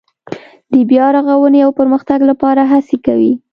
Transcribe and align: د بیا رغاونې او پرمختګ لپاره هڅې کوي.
د 0.73 0.75
بیا 0.89 1.05
رغاونې 1.15 1.59
او 1.65 1.71
پرمختګ 1.79 2.19
لپاره 2.29 2.61
هڅې 2.71 2.97
کوي. 3.05 3.33